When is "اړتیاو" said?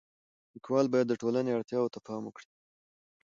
1.57-1.91